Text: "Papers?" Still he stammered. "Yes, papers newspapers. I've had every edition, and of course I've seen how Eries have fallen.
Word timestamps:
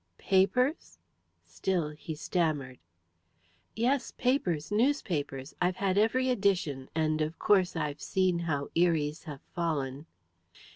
"Papers?" 0.17 0.97
Still 1.45 1.91
he 1.91 2.15
stammered. 2.15 2.79
"Yes, 3.75 4.09
papers 4.17 4.71
newspapers. 4.71 5.53
I've 5.61 5.75
had 5.75 5.95
every 5.95 6.31
edition, 6.31 6.89
and 6.95 7.21
of 7.21 7.37
course 7.37 7.75
I've 7.75 8.01
seen 8.01 8.39
how 8.39 8.69
Eries 8.75 9.25
have 9.25 9.41
fallen. 9.53 10.07